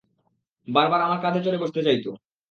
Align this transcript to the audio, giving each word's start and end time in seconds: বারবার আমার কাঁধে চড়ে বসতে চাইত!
বারবার 0.67 0.99
আমার 1.01 1.19
কাঁধে 1.21 1.41
চড়ে 1.45 1.61
বসতে 1.63 1.79
চাইত! 1.85 2.05